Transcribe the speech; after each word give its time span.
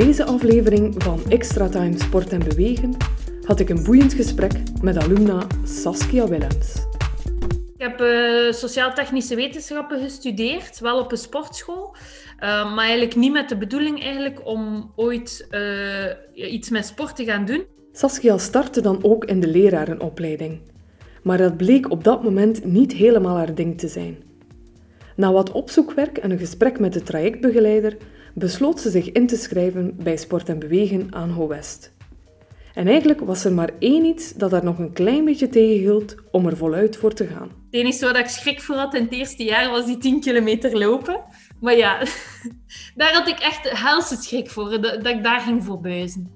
deze 0.00 0.24
aflevering 0.24 0.94
van 1.02 1.20
Extra 1.28 1.68
Time 1.68 1.98
Sport 1.98 2.32
en 2.32 2.38
Bewegen 2.48 2.96
had 3.44 3.60
ik 3.60 3.68
een 3.68 3.84
boeiend 3.84 4.12
gesprek 4.12 4.52
met 4.82 4.96
alumna 4.96 5.46
Saskia 5.64 6.28
Willems. 6.28 6.74
Ik 7.76 7.86
heb 7.86 8.00
uh, 8.00 8.52
sociaal-technische 8.52 9.34
wetenschappen 9.34 10.00
gestudeerd, 10.02 10.78
wel 10.78 10.98
op 10.98 11.12
een 11.12 11.18
sportschool, 11.18 11.94
uh, 11.94 12.74
maar 12.74 12.84
eigenlijk 12.84 13.16
niet 13.16 13.32
met 13.32 13.48
de 13.48 13.56
bedoeling 13.56 14.02
eigenlijk 14.02 14.46
om 14.46 14.92
ooit 14.96 15.48
uh, 15.50 16.52
iets 16.52 16.70
met 16.70 16.86
sport 16.86 17.16
te 17.16 17.24
gaan 17.24 17.44
doen. 17.44 17.64
Saskia 17.92 18.38
startte 18.38 18.80
dan 18.80 19.04
ook 19.04 19.24
in 19.24 19.40
de 19.40 19.48
lerarenopleiding, 19.48 20.60
maar 21.22 21.38
dat 21.38 21.56
bleek 21.56 21.90
op 21.90 22.04
dat 22.04 22.22
moment 22.22 22.64
niet 22.64 22.92
helemaal 22.92 23.36
haar 23.36 23.54
ding 23.54 23.78
te 23.78 23.88
zijn. 23.88 24.16
Na 25.16 25.32
wat 25.32 25.52
opzoekwerk 25.52 26.18
en 26.18 26.30
een 26.30 26.38
gesprek 26.38 26.78
met 26.78 26.92
de 26.92 27.02
trajectbegeleider 27.02 27.96
besloot 28.40 28.80
ze 28.80 28.90
zich 28.90 29.12
in 29.12 29.26
te 29.26 29.36
schrijven 29.36 29.96
bij 29.96 30.16
Sport 30.16 30.48
en 30.48 30.58
Bewegen 30.58 31.06
aan 31.10 31.30
Ho 31.30 31.46
West. 31.46 31.92
En 32.74 32.86
eigenlijk 32.86 33.20
was 33.20 33.44
er 33.44 33.52
maar 33.52 33.70
één 33.78 34.04
iets 34.04 34.32
dat 34.32 34.50
haar 34.50 34.64
nog 34.64 34.78
een 34.78 34.92
klein 34.92 35.24
beetje 35.24 35.48
tegenhield 35.48 36.14
om 36.30 36.46
er 36.46 36.56
voluit 36.56 36.96
voor 36.96 37.12
te 37.12 37.26
gaan. 37.26 37.48
Het 37.48 37.80
enige 37.80 38.04
wat 38.04 38.16
ik 38.16 38.26
schrik 38.26 38.60
voor 38.60 38.76
had 38.76 38.94
in 38.94 39.02
het 39.02 39.12
eerste 39.12 39.44
jaar 39.44 39.70
was 39.70 39.86
die 39.86 39.98
10 39.98 40.20
kilometer 40.20 40.78
lopen. 40.78 41.20
Maar 41.60 41.76
ja, 41.76 41.98
daar 43.00 43.12
had 43.12 43.28
ik 43.28 43.38
echt 43.38 43.70
helse 43.70 44.16
schrik 44.16 44.50
voor, 44.50 44.70
dat, 44.70 44.82
dat, 44.82 45.06
ik 45.06 45.22
daar 45.22 45.40
ging 45.40 45.64
voor 45.64 45.80
buizen. 45.80 46.30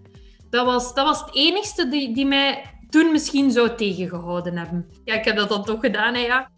Dat 0.50 0.66
was, 0.66 0.95
dat 0.95 1.06
was 1.06 1.20
het 1.20 1.34
enigste 1.34 1.88
die, 1.88 2.14
die 2.14 2.26
mij 2.26 2.62
toen 2.90 3.12
misschien 3.12 3.50
zou 3.50 3.74
tegengehouden 3.76 4.56
hebben. 4.56 4.86
Ja, 5.04 5.14
ik 5.14 5.24
heb 5.24 5.36
dat 5.36 5.48
dan 5.48 5.64
toch 5.64 5.80
gedaan, 5.80 6.14
hè, 6.14 6.20
ja. 6.20 6.50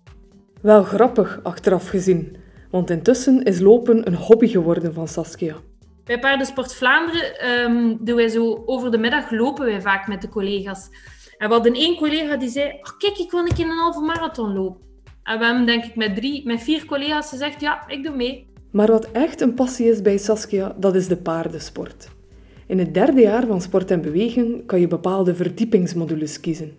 Wel 0.62 0.82
grappig, 0.82 1.40
achteraf 1.42 1.88
gezien. 1.88 2.36
Want 2.70 2.90
intussen 2.90 3.42
is 3.42 3.60
lopen 3.60 4.06
een 4.06 4.14
hobby 4.14 4.46
geworden 4.46 4.94
van 4.94 5.08
Saskia. 5.08 5.56
Bij 6.04 6.18
Paardensport 6.18 6.74
Vlaanderen 6.74 7.50
um, 7.50 7.98
doen 8.00 8.16
wij 8.16 8.28
zo 8.28 8.62
over 8.66 8.90
de 8.90 8.98
middag 8.98 9.30
lopen 9.30 9.64
wij 9.64 9.80
vaak 9.80 10.08
met 10.08 10.22
de 10.22 10.28
collega's. 10.28 10.88
En 11.38 11.48
we 11.48 11.54
hadden 11.54 11.74
één 11.74 11.96
collega 11.96 12.36
die 12.36 12.48
zei: 12.48 12.68
oh, 12.68 12.98
Kijk, 12.98 13.18
ik 13.18 13.30
wil 13.30 13.40
een 13.40 13.54
keer 13.54 13.64
een 13.64 13.78
halve 13.78 14.00
marathon 14.00 14.52
lopen. 14.52 14.80
En 15.22 15.38
we 15.38 15.44
hebben, 15.44 15.66
denk 15.66 15.84
ik, 15.84 15.96
met, 15.96 16.14
drie, 16.14 16.46
met 16.46 16.62
vier 16.62 16.84
collega's 16.84 17.28
gezegd: 17.28 17.60
Ja, 17.60 17.88
ik 17.88 18.04
doe 18.04 18.16
mee. 18.16 18.46
Maar 18.70 18.90
wat 18.90 19.10
echt 19.10 19.40
een 19.40 19.54
passie 19.54 19.90
is 19.90 20.02
bij 20.02 20.18
Saskia, 20.18 20.76
dat 20.78 20.94
is 20.94 21.08
de 21.08 21.16
paardensport. 21.16 22.08
In 22.66 22.78
het 22.78 22.94
derde 22.94 23.20
jaar 23.20 23.46
van 23.46 23.60
Sport 23.60 23.90
en 23.90 24.00
Bewegen 24.00 24.66
kan 24.66 24.80
je 24.80 24.86
bepaalde 24.86 25.34
verdiepingsmodules 25.34 26.40
kiezen. 26.40 26.72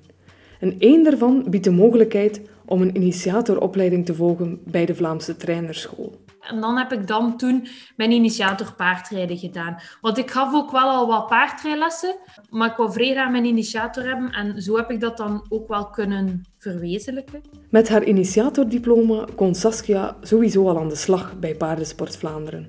En 0.59 0.75
één 0.79 1.03
daarvan 1.03 1.45
biedt 1.49 1.63
de 1.63 1.71
mogelijkheid 1.71 2.41
om 2.67 2.81
een 2.81 2.95
initiatoropleiding 2.95 4.05
te 4.05 4.15
volgen 4.15 4.59
bij 4.65 4.85
de 4.85 4.95
Vlaamse 4.95 5.35
Trainerschool. 5.35 6.25
En 6.39 6.61
dan 6.61 6.77
heb 6.77 6.91
ik 6.91 7.07
dan 7.07 7.37
toen 7.37 7.67
mijn 7.95 8.11
initiator 8.11 8.73
paardrijden 8.73 9.37
gedaan. 9.37 9.77
Want 10.01 10.17
ik 10.17 10.31
gaf 10.31 10.53
ook 10.53 10.71
wel 10.71 10.89
al 10.89 11.07
wat 11.07 11.27
paardrijlessen, 11.27 12.15
maar 12.49 12.69
ik 12.69 12.77
wou 12.77 12.91
vrij 12.91 13.11
graag 13.11 13.31
mijn 13.31 13.45
initiator 13.45 14.05
hebben. 14.05 14.31
En 14.31 14.61
zo 14.61 14.75
heb 14.75 14.91
ik 14.91 14.99
dat 14.99 15.17
dan 15.17 15.45
ook 15.49 15.67
wel 15.67 15.89
kunnen 15.89 16.41
verwezenlijken. 16.57 17.41
Met 17.69 17.89
haar 17.89 18.03
initiatordiploma 18.03 19.25
kon 19.35 19.55
Saskia 19.55 20.17
sowieso 20.21 20.67
al 20.69 20.79
aan 20.79 20.89
de 20.89 20.95
slag 20.95 21.39
bij 21.39 21.55
Paardensport 21.55 22.17
Vlaanderen. 22.17 22.67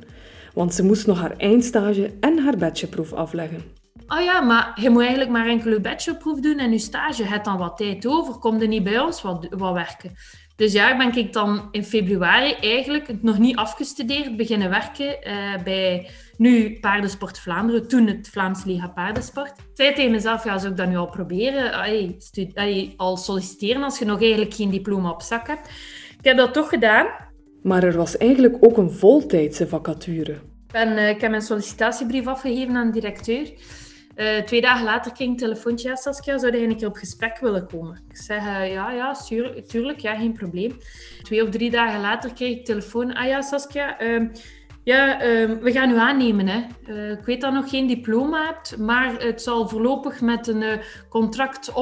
Want 0.55 0.75
ze 0.75 0.85
moest 0.85 1.07
nog 1.07 1.21
haar 1.21 1.37
eindstage 1.37 2.13
en 2.21 2.39
haar 2.39 2.57
bachelorproef 2.57 3.13
afleggen. 3.13 3.78
Oh 4.09 4.20
ja, 4.20 4.41
maar 4.41 4.78
je 4.81 4.91
moet 4.91 5.01
eigenlijk 5.01 5.31
maar 5.31 5.47
enkel 5.47 5.70
je 5.70 5.81
bachelorproef 5.81 6.41
doen 6.41 6.59
en 6.59 6.70
je 6.70 6.78
stage. 6.78 7.23
Je 7.23 7.28
hebt 7.28 7.45
dan 7.45 7.59
wat 7.59 7.77
tijd 7.77 8.06
over. 8.06 8.34
Kom 8.34 8.61
er 8.61 8.69
niet 8.69 8.84
bij 8.84 8.98
ons 8.98 9.23
wat, 9.23 9.47
wat 9.51 9.73
werken. 9.73 10.17
Dus 10.56 10.73
ja, 10.73 10.97
ben 10.97 11.17
ik 11.17 11.33
dan 11.33 11.69
in 11.70 11.84
februari 11.84 12.53
eigenlijk 12.53 13.23
nog 13.23 13.39
niet 13.39 13.56
afgestudeerd 13.56 14.36
beginnen 14.36 14.70
werken 14.70 15.06
uh, 15.06 15.62
bij 15.64 16.11
nu 16.36 16.79
Paardensport 16.81 17.39
Vlaanderen, 17.39 17.89
toen 17.89 18.06
het 18.06 18.29
Vlaams 18.29 18.64
Liga 18.64 18.89
Paardensport. 18.89 19.48
Ik 19.48 19.64
zei 19.75 19.95
tegen 19.95 20.11
mezelf, 20.11 20.45
ja, 20.45 20.59
zou 20.59 20.70
ik 20.70 20.77
dat 20.77 20.89
nu 20.89 20.97
al 20.97 21.09
proberen? 21.09 21.73
Ay, 21.73 22.95
al 22.97 23.17
solliciteren 23.17 23.83
als 23.83 23.98
je 23.98 24.05
nog 24.05 24.20
eigenlijk 24.20 24.55
geen 24.55 24.70
diploma 24.70 25.11
op 25.11 25.23
zak 25.23 25.46
hebt. 25.46 25.69
Ik 26.19 26.25
heb 26.25 26.36
dat 26.36 26.52
toch 26.52 26.69
gedaan. 26.69 27.07
Maar 27.63 27.83
er 27.83 27.96
was 27.96 28.17
eigenlijk 28.17 28.57
ook 28.61 28.77
een 28.77 28.90
voltijdse 28.90 29.69
vacature. 29.69 30.33
Ik, 30.33 30.73
ben, 30.73 30.89
uh, 30.89 31.08
ik 31.08 31.20
heb 31.20 31.30
mijn 31.30 31.42
sollicitatiebrief 31.42 32.27
afgegeven 32.27 32.77
aan 32.77 32.86
de 32.86 32.92
directeur. 32.92 33.52
Uh, 34.18 34.39
twee 34.39 34.61
dagen 34.61 34.84
later 34.84 35.12
kreeg 35.12 35.27
ik 35.27 35.33
een 35.33 35.39
telefoontje. 35.39 35.89
Ja, 35.89 35.96
Saskia, 35.96 36.39
zou 36.39 36.56
je 36.56 36.67
een 36.67 36.77
keer 36.77 36.89
op 36.89 36.96
gesprek 36.96 37.39
willen 37.39 37.67
komen? 37.67 38.01
Ik 38.08 38.17
zeg, 38.17 38.42
uh, 38.42 38.73
ja, 38.73 38.90
ja, 38.90 39.17
tuurlijk, 39.67 39.98
ja, 39.98 40.14
geen 40.14 40.33
probleem. 40.33 40.79
Twee 41.23 41.42
of 41.42 41.51
drie 41.51 41.70
dagen 41.70 42.01
later 42.01 42.33
kreeg 42.33 42.57
ik 42.57 42.64
telefoon. 42.64 43.14
Ah 43.14 43.27
ja, 43.27 43.42
Saskia, 43.42 44.02
uh, 44.02 44.28
ja, 44.84 45.20
ehm, 45.20 45.58
we 45.58 45.73
gaan 45.73 45.90
u 45.90 45.98
aannemen. 45.98 46.46
Hè. 46.46 46.64
Eh, 46.86 47.11
ik 47.11 47.24
weet 47.24 47.40
dat 47.40 47.52
nog 47.52 47.70
geen 47.70 47.86
diploma 47.86 48.45
hebt, 48.45 48.78
maar 48.78 49.12
het 49.18 49.42
zal 49.42 49.68
voorlopig 49.68 50.20
met 50.20 50.46
een 50.46 50.80
contract 51.08 51.73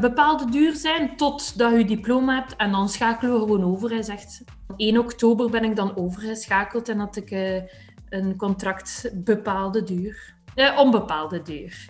bepaalde 0.00 0.50
duur 0.50 0.74
zijn 0.74 1.16
totdat 1.16 1.72
je 1.72 1.84
diploma 1.84 2.34
hebt. 2.34 2.56
En 2.56 2.72
dan 2.72 2.88
schakelen 2.88 3.32
we 3.32 3.38
gewoon 3.38 3.64
over, 3.64 3.90
hij 3.90 4.02
zegt 4.02 4.32
ze. 4.32 4.44
1 4.76 4.98
oktober 4.98 5.50
ben 5.50 5.64
ik 5.64 5.76
dan 5.76 5.96
overgeschakeld 5.96 6.88
en 6.88 6.98
had 6.98 7.16
ik 7.16 7.30
een 8.08 8.36
contract 8.36 9.10
bepaalde 9.14 9.82
duur 9.82 10.34
uh, 10.56 10.78
onbepaalde 10.78 11.42
duur. 11.42 11.88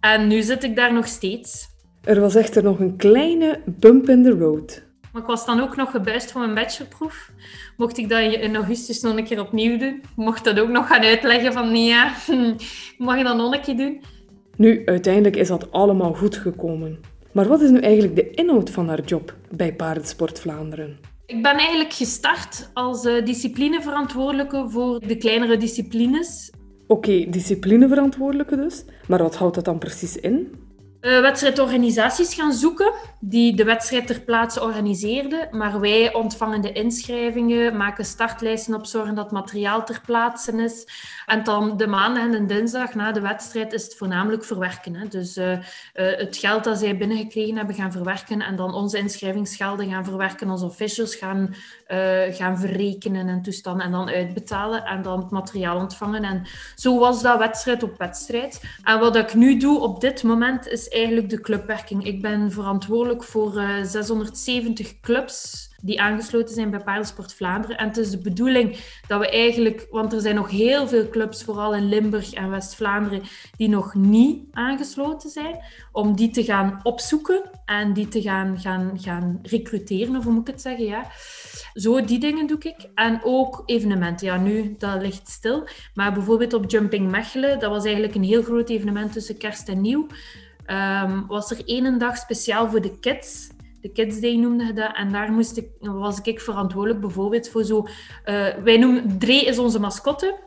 En 0.00 0.26
nu 0.26 0.42
zit 0.42 0.64
ik 0.64 0.76
daar 0.76 0.92
nog 0.92 1.06
steeds. 1.06 1.68
Er 2.04 2.20
was 2.20 2.34
echter 2.34 2.62
nog 2.62 2.78
een 2.78 2.96
kleine 2.96 3.60
bump 3.66 4.08
in 4.08 4.22
the 4.22 4.30
road. 4.30 4.82
Maar 5.12 5.22
ik 5.22 5.28
was 5.28 5.46
dan 5.46 5.60
ook 5.60 5.76
nog 5.76 5.90
gebuist 5.90 6.32
voor 6.32 6.40
mijn 6.40 6.54
bachelorproef. 6.54 7.30
Mocht 7.76 7.98
ik 7.98 8.08
dat 8.08 8.20
in 8.20 8.54
augustus 8.54 9.00
nog 9.00 9.16
een 9.16 9.24
keer 9.24 9.40
opnieuw 9.40 9.78
doen, 9.78 10.02
mocht 10.16 10.44
dat 10.44 10.60
ook 10.60 10.68
nog 10.68 10.86
gaan 10.86 11.02
uitleggen 11.02 11.52
van 11.52 11.72
nee, 11.72 11.86
ja, 11.86 12.12
mag 12.98 13.16
je 13.16 13.24
dat 13.24 13.36
nog 13.36 13.54
een 13.54 13.60
keer 13.60 13.76
doen? 13.76 14.02
Nu, 14.56 14.82
uiteindelijk 14.84 15.36
is 15.36 15.48
dat 15.48 15.72
allemaal 15.72 16.14
goed 16.14 16.36
gekomen. 16.36 17.00
Maar 17.32 17.48
wat 17.48 17.60
is 17.60 17.70
nu 17.70 17.78
eigenlijk 17.78 18.16
de 18.16 18.30
inhoud 18.30 18.70
van 18.70 18.88
haar 18.88 19.04
job 19.04 19.36
bij 19.50 19.74
Paardensport 19.74 20.40
Vlaanderen? 20.40 20.98
Ik 21.26 21.42
ben 21.42 21.56
eigenlijk 21.56 21.92
gestart 21.92 22.70
als 22.74 23.04
uh, 23.04 23.24
disciplineverantwoordelijke 23.24 24.64
voor 24.68 25.00
de 25.00 25.16
kleinere 25.16 25.56
disciplines. 25.56 26.52
Oké, 26.86 27.26
disciplineverantwoordelijke 27.30 28.56
dus. 28.56 28.84
Maar 29.08 29.22
wat 29.22 29.36
houdt 29.36 29.54
dat 29.54 29.64
dan 29.64 29.78
precies 29.78 30.16
in? 30.16 30.61
Uh, 31.02 31.20
wedstrijdorganisaties 31.20 32.34
gaan 32.34 32.52
zoeken 32.52 32.92
die 33.20 33.56
de 33.56 33.64
wedstrijd 33.64 34.06
ter 34.06 34.20
plaatse 34.20 34.62
organiseerden. 34.62 35.48
Maar 35.50 35.80
wij 35.80 36.14
ontvangen 36.14 36.60
de 36.60 36.72
inschrijvingen, 36.72 37.76
maken 37.76 38.04
startlijsten 38.04 38.74
op, 38.74 38.86
zorgen 38.86 39.14
dat 39.14 39.30
materiaal 39.30 39.84
ter 39.84 40.00
plaatse 40.06 40.52
is. 40.52 40.86
En 41.26 41.44
dan 41.44 41.76
de 41.76 41.86
maandag 41.86 42.22
en 42.22 42.30
de 42.30 42.46
dinsdag 42.46 42.94
na 42.94 43.12
de 43.12 43.20
wedstrijd 43.20 43.72
is 43.72 43.84
het 43.84 43.94
voornamelijk 43.94 44.44
verwerken. 44.44 44.94
Hè. 44.94 45.08
Dus 45.08 45.36
uh, 45.36 45.52
uh, 45.52 45.58
het 45.94 46.36
geld 46.36 46.64
dat 46.64 46.78
zij 46.78 46.96
binnengekregen 46.96 47.56
hebben 47.56 47.74
gaan 47.74 47.92
verwerken 47.92 48.40
en 48.40 48.56
dan 48.56 48.74
onze 48.74 48.98
inschrijvingsgelden 48.98 49.90
gaan 49.90 50.04
verwerken. 50.04 50.50
Onze 50.50 50.64
officials 50.64 51.14
gaan, 51.14 51.54
gaan 52.30 52.58
verrekenen 52.58 53.28
en 53.28 53.42
toestanden 53.42 53.86
en 53.86 53.92
dan 53.92 54.08
uitbetalen 54.08 54.84
en 54.84 55.02
dan 55.02 55.18
het 55.18 55.30
materiaal 55.30 55.78
ontvangen. 55.78 56.24
En 56.24 56.42
zo 56.74 56.98
was 56.98 57.22
dat 57.22 57.38
wedstrijd 57.38 57.82
op 57.82 57.98
wedstrijd. 57.98 58.60
En 58.82 58.98
wat 58.98 59.16
ik 59.16 59.34
nu 59.34 59.56
doe 59.56 59.80
op 59.80 60.00
dit 60.00 60.22
moment 60.22 60.66
is 60.68 60.90
eigenlijk 60.92 61.30
de 61.30 61.40
clubwerking. 61.40 62.04
Ik 62.04 62.22
ben 62.22 62.50
verantwoordelijk 62.50 63.22
voor 63.22 63.56
uh, 63.56 63.78
eh, 63.78 63.86
670 63.86 65.00
clubs 65.00 65.70
die 65.82 66.00
aangesloten 66.00 66.54
zijn 66.54 66.70
bij 66.70 66.82
Paardensport 66.82 67.34
Vlaanderen. 67.34 67.76
En 67.76 67.88
het 67.88 67.96
is 67.96 68.10
de 68.10 68.18
bedoeling 68.18 68.76
dat 69.06 69.20
we 69.20 69.30
eigenlijk, 69.30 69.86
want 69.90 70.12
er 70.12 70.20
zijn 70.20 70.34
nog 70.34 70.50
heel 70.50 70.88
veel 70.88 71.08
clubs, 71.08 71.44
vooral 71.44 71.74
in 71.74 71.88
Limburg 71.88 72.32
en 72.32 72.50
West-Vlaanderen, 72.50 73.22
die 73.56 73.68
nog 73.68 73.94
niet 73.94 74.44
aangesloten 74.52 75.30
zijn, 75.30 75.58
om 75.92 76.16
die 76.16 76.30
te 76.30 76.44
gaan 76.44 76.80
opzoeken 76.82 77.50
en 77.64 77.92
die 77.92 78.08
te 78.08 78.22
gaan, 78.22 78.60
gaan, 78.60 78.92
gaan 79.00 79.38
recruteren, 79.42 80.16
of 80.16 80.24
hoe 80.24 80.32
moet 80.32 80.48
ik 80.48 80.54
het 80.54 80.62
zeggen, 80.62 80.84
ja. 80.84 81.10
Zo, 81.74 82.04
die 82.04 82.18
dingen 82.18 82.46
doe 82.46 82.58
ik. 82.58 82.88
En 82.94 83.20
ook 83.24 83.62
evenementen. 83.66 84.26
Ja, 84.26 84.36
nu, 84.36 84.74
dat 84.78 85.02
ligt 85.02 85.28
stil. 85.28 85.68
Maar 85.94 86.12
bijvoorbeeld 86.12 86.52
op 86.52 86.70
Jumping 86.70 87.10
Mechelen, 87.10 87.58
dat 87.58 87.70
was 87.70 87.84
eigenlijk 87.84 88.14
een 88.14 88.22
heel 88.22 88.42
groot 88.42 88.68
evenement 88.68 89.12
tussen 89.12 89.38
kerst 89.38 89.68
en 89.68 89.80
nieuw. 89.80 90.06
Um, 90.72 91.26
was 91.26 91.50
er 91.50 91.62
één 91.64 91.98
dag 91.98 92.16
speciaal 92.16 92.70
voor 92.70 92.80
de 92.80 92.98
kids. 92.98 93.48
De 93.80 93.92
Kids 93.92 94.20
Day 94.20 94.36
noemde 94.36 94.64
je 94.64 94.72
dat. 94.72 94.96
En 94.96 95.12
daar 95.12 95.32
moest 95.32 95.56
ik, 95.56 95.66
was 95.80 96.20
ik 96.20 96.40
verantwoordelijk 96.40 97.00
bijvoorbeeld 97.00 97.48
voor 97.48 97.64
zo... 97.64 97.86
Uh, 98.26 98.46
wij 98.64 98.76
noemen... 98.76 99.18
Dree 99.18 99.44
is 99.44 99.58
onze 99.58 99.80
mascotte. 99.80 100.38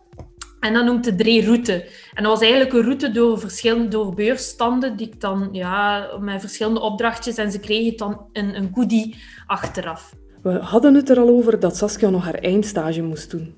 En 0.60 0.74
dan 0.74 0.86
noemt 0.86 1.04
de 1.04 1.16
Dree 1.16 1.46
route. 1.46 1.74
En 2.14 2.24
dat 2.24 2.32
was 2.32 2.42
eigenlijk 2.42 2.74
een 2.74 2.84
route 2.84 3.12
door 3.12 3.40
verschillende 3.40 3.88
door 3.88 4.14
beursstanden, 4.14 4.98
die 4.98 5.08
ik 5.08 5.22
dan, 5.22 5.50
ja, 5.52 6.10
met 6.20 6.40
verschillende 6.40 6.80
opdrachtjes. 6.80 7.38
En 7.38 7.52
ze 7.52 7.60
kregen 7.60 7.98
dan 7.98 8.26
een, 8.34 8.56
een 8.56 8.72
goodie 8.74 9.16
achteraf. 9.48 10.14
We 10.42 10.52
hadden 10.52 10.94
het 10.94 11.10
er 11.10 11.20
al 11.20 11.30
over 11.30 11.60
dat 11.60 11.78
Saskia 11.78 12.10
nog 12.10 12.24
haar 12.24 12.34
eindstage 12.34 13.02
moest 13.02 13.32
doen 13.32 13.56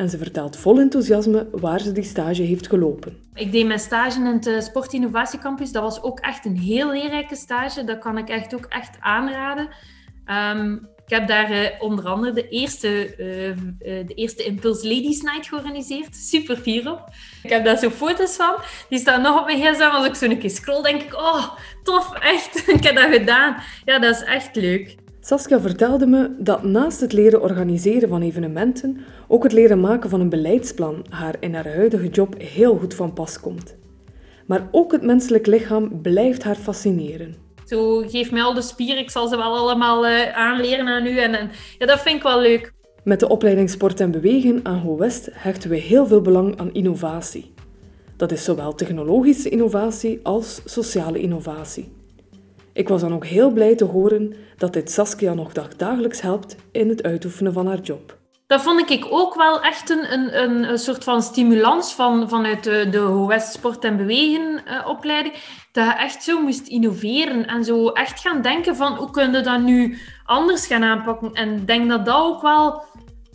en 0.00 0.10
ze 0.10 0.18
vertelt 0.18 0.56
vol 0.56 0.80
enthousiasme 0.80 1.48
waar 1.52 1.80
ze 1.80 1.92
die 1.92 2.04
stage 2.04 2.42
heeft 2.42 2.68
gelopen. 2.68 3.16
Ik 3.34 3.52
deed 3.52 3.66
mijn 3.66 3.78
stage 3.78 4.18
in 4.18 4.26
het 4.26 4.46
eh, 4.46 4.60
Sportinnovatiecampus. 4.60 5.72
Dat 5.72 5.82
was 5.82 6.02
ook 6.02 6.20
echt 6.20 6.44
een 6.44 6.56
heel 6.56 6.90
leerrijke 6.90 7.36
stage. 7.36 7.84
Dat 7.84 7.98
kan 7.98 8.18
ik 8.18 8.28
echt 8.28 8.54
ook 8.54 8.66
echt 8.68 8.96
aanraden. 9.00 9.68
Um, 10.26 10.88
Ik 11.06 11.16
heb 11.16 11.28
daar 11.28 11.50
uh, 11.50 11.66
onder 11.78 12.08
andere 12.08 12.32
de 12.32 12.48
eerste, 12.48 12.88
uh, 13.10 14.06
de 14.06 14.14
eerste 14.14 14.44
Impulse 14.44 14.88
Ladies 14.88 15.20
Night 15.20 15.46
georganiseerd. 15.46 16.16
Super 16.16 16.56
fier 16.56 16.90
op. 16.92 17.04
Ik 17.42 17.50
heb 17.50 17.64
daar 17.64 17.78
zo 17.78 17.90
foto's 17.90 18.36
van. 18.36 18.54
Die 18.88 18.98
staan 18.98 19.22
nog 19.22 19.40
op 19.40 19.46
mijn 19.46 19.60
gsm. 19.60 19.82
Als 19.82 20.06
ik 20.06 20.14
zo 20.14 20.24
een 20.24 20.38
keer 20.38 20.50
scroll, 20.50 20.82
denk 20.82 21.02
ik, 21.02 21.14
oh, 21.14 21.48
tof, 21.82 22.14
echt. 22.14 22.68
ik 22.76 22.82
heb 22.84 22.96
dat 22.96 23.12
gedaan. 23.12 23.56
Ja, 23.84 23.98
dat 23.98 24.14
is 24.14 24.22
echt 24.22 24.56
leuk. 24.56 24.96
Saskia 25.22 25.60
vertelde 25.60 26.06
me 26.06 26.30
dat 26.38 26.62
naast 26.62 27.00
het 27.00 27.12
leren 27.12 27.42
organiseren 27.42 28.08
van 28.08 28.22
evenementen, 28.22 28.98
ook 29.28 29.42
het 29.42 29.52
leren 29.52 29.80
maken 29.80 30.10
van 30.10 30.20
een 30.20 30.28
beleidsplan 30.28 31.04
haar 31.08 31.34
in 31.40 31.54
haar 31.54 31.74
huidige 31.74 32.08
job 32.08 32.34
heel 32.38 32.76
goed 32.76 32.94
van 32.94 33.12
pas 33.12 33.40
komt. 33.40 33.76
Maar 34.46 34.68
ook 34.70 34.92
het 34.92 35.02
menselijk 35.02 35.46
lichaam 35.46 36.00
blijft 36.02 36.42
haar 36.42 36.54
fascineren. 36.54 37.34
Zo, 37.64 37.98
geef 38.06 38.30
mij 38.30 38.42
al 38.42 38.54
de 38.54 38.62
spieren, 38.62 38.98
ik 38.98 39.10
zal 39.10 39.28
ze 39.28 39.36
wel 39.36 39.56
allemaal 39.56 40.06
uh, 40.06 40.36
aanleren 40.36 40.86
aan 40.86 41.06
u. 41.06 41.18
En, 41.18 41.34
en, 41.34 41.50
ja, 41.78 41.86
dat 41.86 42.00
vind 42.00 42.16
ik 42.16 42.22
wel 42.22 42.40
leuk. 42.40 42.72
Met 43.04 43.20
de 43.20 43.28
opleiding 43.28 43.70
Sport 43.70 44.00
en 44.00 44.10
Bewegen 44.10 44.60
aan 44.62 44.78
Ho 44.78 44.96
West 44.96 45.28
hechten 45.32 45.70
we 45.70 45.76
heel 45.76 46.06
veel 46.06 46.20
belang 46.20 46.58
aan 46.58 46.72
innovatie. 46.72 47.52
Dat 48.16 48.32
is 48.32 48.44
zowel 48.44 48.74
technologische 48.74 49.48
innovatie 49.48 50.20
als 50.22 50.60
sociale 50.64 51.20
innovatie. 51.20 51.92
Ik 52.72 52.88
was 52.88 53.00
dan 53.00 53.14
ook 53.14 53.26
heel 53.26 53.50
blij 53.50 53.74
te 53.74 53.84
horen 53.84 54.34
dat 54.56 54.72
dit 54.72 54.90
Saskia 54.90 55.34
nog 55.34 55.52
dagelijks 55.76 56.20
helpt 56.20 56.56
in 56.72 56.88
het 56.88 57.02
uitoefenen 57.02 57.52
van 57.52 57.66
haar 57.66 57.80
job. 57.80 58.18
Dat 58.50 58.62
vond 58.62 58.90
ik 58.90 59.06
ook 59.10 59.34
wel 59.34 59.62
echt 59.62 59.90
een, 59.90 60.12
een, 60.12 60.70
een 60.70 60.78
soort 60.78 61.04
van 61.04 61.22
stimulans 61.22 61.94
van, 61.94 62.28
vanuit 62.28 62.64
de, 62.64 62.88
de 62.90 62.98
HOS 62.98 63.52
Sport 63.52 63.84
en 63.84 63.96
Bewegen 63.96 64.62
uh, 64.68 64.88
opleiding. 64.88 65.34
Dat 65.72 65.84
je 65.86 65.92
echt 65.92 66.22
zo 66.22 66.42
moest 66.42 66.66
innoveren 66.66 67.46
en 67.46 67.64
zo 67.64 67.88
echt 67.88 68.20
gaan 68.20 68.42
denken 68.42 68.76
van 68.76 68.94
hoe 68.94 69.10
kun 69.10 69.32
je 69.32 69.40
dat 69.40 69.60
nu 69.60 69.98
anders 70.24 70.66
gaan 70.66 70.84
aanpakken. 70.84 71.32
En 71.32 71.56
ik 71.56 71.66
denk 71.66 71.88
dat 71.88 72.04
dat 72.04 72.16
ook 72.16 72.42
wel 72.42 72.82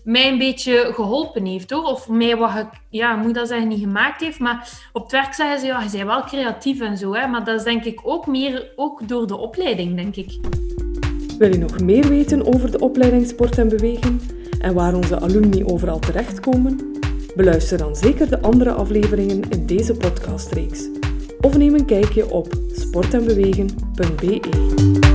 mij 0.05 0.31
een 0.31 0.37
beetje 0.37 0.91
geholpen 0.93 1.45
heeft, 1.45 1.69
hoor. 1.69 1.83
Of 1.83 2.09
mij 2.09 2.37
wat, 2.37 2.55
ik, 2.55 2.67
ja, 2.89 3.15
moet 3.15 3.33
dat 3.33 3.47
zeggen, 3.47 3.67
niet 3.67 3.79
gemaakt 3.79 4.21
heeft. 4.21 4.39
Maar 4.39 4.69
op 4.93 5.01
het 5.01 5.11
werk 5.11 5.33
zeggen 5.33 5.59
ze, 5.59 5.65
ja, 5.65 5.81
je 5.81 5.89
bent 5.91 6.03
wel 6.03 6.23
creatief 6.23 6.81
en 6.81 6.97
zo. 6.97 7.13
Hè. 7.13 7.27
Maar 7.27 7.43
dat 7.43 7.59
is 7.59 7.63
denk 7.63 7.83
ik 7.83 7.99
ook 8.03 8.27
meer 8.27 8.71
ook 8.75 9.07
door 9.07 9.27
de 9.27 9.37
opleiding, 9.37 9.95
denk 9.95 10.15
ik. 10.15 10.39
Wil 11.37 11.51
je 11.51 11.57
nog 11.57 11.79
meer 11.79 12.07
weten 12.07 12.53
over 12.53 12.71
de 12.71 12.79
opleiding 12.79 13.27
Sport 13.27 13.57
en 13.57 13.69
Bewegen 13.69 14.21
en 14.59 14.73
waar 14.73 14.95
onze 14.95 15.19
alumni 15.19 15.65
overal 15.65 15.99
terechtkomen? 15.99 16.93
Beluister 17.35 17.77
dan 17.77 17.95
zeker 17.95 18.29
de 18.29 18.41
andere 18.41 18.71
afleveringen 18.71 19.49
in 19.49 19.65
deze 19.65 19.93
podcastreeks. 19.93 20.87
Of 21.41 21.57
neem 21.57 21.73
een 21.73 21.85
kijkje 21.85 22.29
op 22.29 22.53
sportenbewegen.be. 22.71 25.14